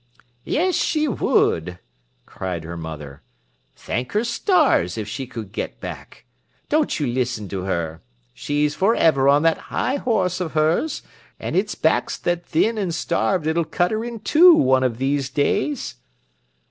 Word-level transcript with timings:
"Yes, 0.45 0.73
she 0.73 1.07
would!" 1.07 1.77
cried 2.25 2.63
her 2.63 2.75
mother; 2.75 3.21
"thank 3.75 4.13
her 4.13 4.23
stars 4.23 4.97
if 4.97 5.07
she 5.07 5.27
could 5.27 5.51
get 5.51 5.79
back. 5.79 6.25
Don't 6.69 6.99
you 6.99 7.05
listen 7.05 7.47
to 7.49 7.65
her. 7.65 8.01
She's 8.33 8.73
for 8.73 8.95
ever 8.95 9.29
on 9.29 9.43
that 9.43 9.65
'igh 9.69 9.97
horse 9.99 10.41
of 10.41 10.53
hers, 10.53 11.03
an' 11.39 11.53
it's 11.53 11.75
back's 11.75 12.17
that 12.17 12.43
thin 12.47 12.79
an' 12.79 12.89
starved 12.91 13.45
it'll 13.45 13.63
cut 13.63 13.91
her 13.91 14.03
in 14.03 14.21
two 14.21 14.55
one 14.55 14.81
of 14.81 14.97
these 14.97 15.29
days." 15.29 15.97